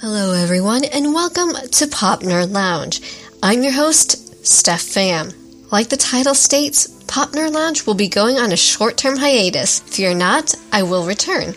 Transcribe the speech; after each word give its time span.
Hello, 0.00 0.32
everyone, 0.32 0.84
and 0.84 1.12
welcome 1.12 1.54
to 1.72 1.88
Pop 1.88 2.20
Nerd 2.20 2.52
Lounge. 2.52 3.02
I'm 3.42 3.64
your 3.64 3.72
host, 3.72 4.46
Steph 4.46 4.84
Pham. 4.84 5.34
Like 5.72 5.88
the 5.88 5.96
title 5.96 6.36
states, 6.36 6.86
Pop 7.08 7.30
Nerd 7.30 7.52
Lounge 7.52 7.84
will 7.84 7.94
be 7.94 8.06
going 8.06 8.36
on 8.38 8.52
a 8.52 8.56
short 8.56 8.96
term 8.96 9.16
hiatus. 9.16 9.80
Fear 9.80 10.14
not, 10.14 10.54
I 10.70 10.84
will 10.84 11.04
return. 11.04 11.56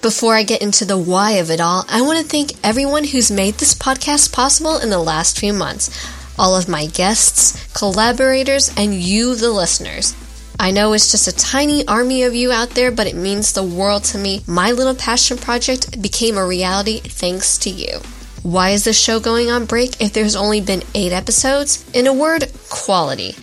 Before 0.00 0.34
I 0.34 0.44
get 0.44 0.62
into 0.62 0.86
the 0.86 0.96
why 0.96 1.32
of 1.32 1.50
it 1.50 1.60
all, 1.60 1.84
I 1.90 2.00
want 2.00 2.18
to 2.20 2.24
thank 2.24 2.52
everyone 2.64 3.04
who's 3.04 3.30
made 3.30 3.56
this 3.56 3.74
podcast 3.74 4.32
possible 4.32 4.78
in 4.78 4.88
the 4.88 4.98
last 4.98 5.38
few 5.38 5.52
months. 5.52 5.90
All 6.38 6.56
of 6.56 6.70
my 6.70 6.86
guests, 6.86 7.62
collaborators, 7.74 8.72
and 8.78 8.94
you, 8.94 9.34
the 9.34 9.50
listeners. 9.50 10.14
I 10.58 10.70
know 10.70 10.92
it's 10.92 11.10
just 11.10 11.28
a 11.28 11.32
tiny 11.32 11.86
army 11.86 12.22
of 12.22 12.34
you 12.34 12.52
out 12.52 12.70
there, 12.70 12.90
but 12.90 13.06
it 13.06 13.16
means 13.16 13.52
the 13.52 13.62
world 13.62 14.04
to 14.04 14.18
me. 14.18 14.42
My 14.46 14.70
little 14.70 14.94
passion 14.94 15.36
project 15.36 16.00
became 16.00 16.38
a 16.38 16.46
reality 16.46 17.00
thanks 17.00 17.58
to 17.58 17.70
you. 17.70 18.00
Why 18.42 18.70
is 18.70 18.84
this 18.84 18.98
show 18.98 19.20
going 19.20 19.50
on 19.50 19.64
break 19.64 20.00
if 20.00 20.12
there's 20.12 20.36
only 20.36 20.60
been 20.60 20.82
eight 20.94 21.12
episodes? 21.12 21.84
In 21.92 22.06
a 22.06 22.12
word, 22.12 22.52
quality. 22.70 23.34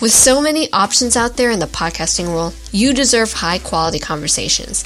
With 0.00 0.12
so 0.12 0.40
many 0.40 0.70
options 0.72 1.16
out 1.16 1.36
there 1.36 1.50
in 1.50 1.58
the 1.58 1.66
podcasting 1.66 2.26
world, 2.26 2.54
you 2.70 2.92
deserve 2.92 3.32
high 3.32 3.58
quality 3.58 3.98
conversations. 3.98 4.84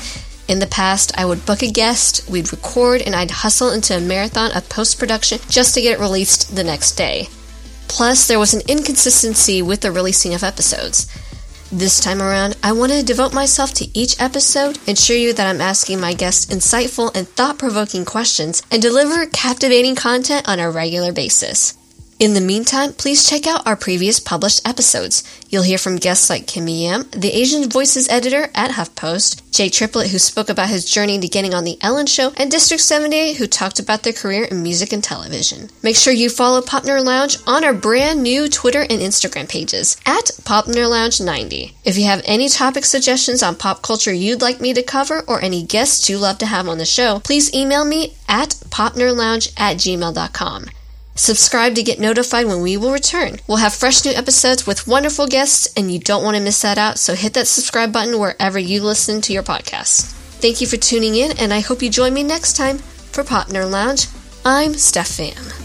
In 0.49 0.59
the 0.59 0.67
past, 0.67 1.13
I 1.19 1.25
would 1.25 1.47
book 1.47 1.63
a 1.63 1.71
guest, 1.71 2.29
we'd 2.31 2.53
record, 2.53 3.03
and 3.03 3.15
I'd 3.15 3.31
hustle 3.31 3.71
into 3.71 3.97
a 3.97 4.01
marathon 4.01 4.53
of 4.53 4.69
post 4.69 4.99
production 4.99 5.39
just 5.49 5.75
to 5.75 5.81
get 5.81 5.99
it 5.99 6.01
released 6.01 6.55
the 6.55 6.65
next 6.65 6.93
day. 6.93 7.29
Plus, 7.89 8.27
there 8.27 8.39
was 8.39 8.55
an 8.55 8.63
inconsistency 8.69 9.61
with 9.61 9.83
the 9.83 9.93
releasing 9.93 10.33
of 10.33 10.43
episodes. 10.43 11.07
This 11.73 12.01
time 12.01 12.21
around, 12.21 12.59
I 12.63 12.73
want 12.73 12.93
to 12.93 13.03
devote 13.03 13.33
myself 13.33 13.73
to 13.75 13.99
each 13.99 14.21
episode, 14.21 14.79
ensure 14.87 15.17
you 15.17 15.33
that 15.33 15.47
I'm 15.47 15.63
asking 15.63 16.01
my 16.01 16.13
guests 16.13 16.53
insightful 16.53 17.17
and 17.17 17.27
thought 17.27 17.59
provoking 17.59 18.05
questions, 18.05 18.63
and 18.71 18.83
deliver 18.83 19.25
captivating 19.25 19.95
content 19.95 20.47
on 20.47 20.61
a 20.61 20.71
regular 20.71 21.13
basis. 21.13 21.79
In 22.23 22.35
the 22.35 22.41
meantime, 22.41 22.93
please 22.93 23.29
check 23.29 23.49
out 23.49 23.67
our 23.67 23.75
previous 23.75 24.21
published 24.21 24.61
episodes. 24.65 25.25
You'll 25.49 25.65
hear 25.65 25.77
from 25.77 25.97
guests 25.97 26.31
like 26.31 26.47
Kimmy 26.47 26.83
Yam, 26.83 27.11
the 27.11 27.33
Asian 27.33 27.69
Voices 27.69 28.09
editor 28.09 28.49
at 28.55 28.71
HuffPost, 28.71 29.51
Jay 29.51 29.69
Triplett, 29.69 30.13
who 30.13 30.21
spoke 30.21 30.49
about 30.49 30.69
his 30.69 30.89
journey 30.89 31.19
to 31.19 31.27
getting 31.27 31.53
on 31.53 31.65
The 31.65 31.79
Ellen 31.81 32.07
Show, 32.07 32.33
and 32.37 32.49
District 32.49 32.81
78, 32.81 33.39
who 33.39 33.49
talked 33.49 33.81
about 33.81 34.05
their 34.05 34.13
career 34.13 34.45
in 34.45 34.63
music 34.63 34.93
and 34.93 35.03
television. 35.03 35.69
Make 35.83 35.97
sure 35.97 36.13
you 36.13 36.31
follow 36.31 36.63
Pop 36.63 36.85
Nerd 36.85 37.05
Lounge 37.05 37.39
on 37.45 37.65
our 37.65 37.75
brand 37.75 38.23
new 38.23 38.49
Twitter 38.49 38.83
and 38.83 39.03
Instagram 39.03 39.49
pages 39.49 39.97
at 40.07 40.31
Pop 40.45 40.67
Nerd 40.67 40.91
Lounge 40.91 41.21
90. 41.21 41.75
If 41.85 41.99
you 41.99 42.05
have 42.05 42.23
any 42.25 42.49
topic 42.49 42.85
suggestions 42.85 43.43
on 43.43 43.57
pop 43.57 43.83
culture 43.83 44.13
you'd 44.13 44.43
like 44.43 44.61
me 44.61 44.73
to 44.75 44.83
cover 44.85 45.25
or 45.27 45.43
any 45.43 45.65
guests 45.65 46.09
you'd 46.09 46.21
love 46.21 46.39
to 46.39 46.47
have 46.47 46.69
on 46.69 46.79
the 46.79 46.87
show, 46.87 47.19
please 47.19 47.53
email 47.53 47.85
me 47.85 48.15
at 48.29 48.51
popnerdlounge 48.71 49.53
at 49.59 49.79
gmail.com. 49.79 50.67
Subscribe 51.15 51.75
to 51.75 51.83
get 51.83 52.01
notified 52.01 52.47
when 52.47 52.63
we 52.63 52.77
will 52.77 52.93
return. 52.93 53.39
We'll 53.47 53.59
have 53.59 53.75
fresh 53.75 54.05
new 54.05 54.13
episodes 54.13 54.67
with 54.67 54.87
wonderful 54.87 55.27
guests, 55.27 55.73
and 55.77 55.91
you 55.91 55.99
don't 55.99 56.25
want 56.25 56.37
to 56.37 56.43
miss 56.43 56.63
that 56.63 56.79
out, 56.79 56.99
so 56.99 57.15
hit 57.15 57.35
that 57.35 57.47
subscribe 57.47 57.93
button 57.93 58.19
wherever 58.19 58.59
you 58.59 58.83
listen 58.83 59.21
to 59.23 59.33
your 59.33 59.43
podcast. 59.43 60.13
Thank 60.41 60.61
you 60.61 60.67
for 60.67 60.77
tuning 60.79 61.15
in, 61.15 61.39
and 61.39 61.53
I 61.53 61.61
hope 61.61 61.83
you 61.83 61.91
join 61.91 62.15
me 62.15 62.23
next 62.23 62.57
time 62.57 62.79
for 62.79 63.25
Pop 63.25 63.49
Nerd 63.49 63.71
Lounge. 63.71 64.07
I'm 64.45 64.75
Steph 64.75 65.09
Pham. 65.09 65.62